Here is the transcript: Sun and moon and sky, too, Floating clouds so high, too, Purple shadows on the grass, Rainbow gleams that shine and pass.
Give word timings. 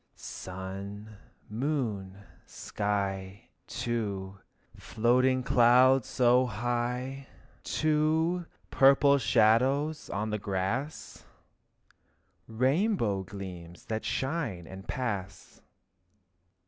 Sun 0.15 1.09
and 1.09 1.17
moon 1.59 2.15
and 2.15 2.49
sky, 2.49 3.49
too, 3.67 4.39
Floating 4.75 5.43
clouds 5.43 6.07
so 6.07 6.47
high, 6.47 7.27
too, 7.63 8.47
Purple 8.71 9.19
shadows 9.19 10.09
on 10.09 10.31
the 10.31 10.39
grass, 10.39 11.23
Rainbow 12.47 13.21
gleams 13.21 13.85
that 13.85 14.03
shine 14.03 14.65
and 14.65 14.87
pass. 14.87 15.61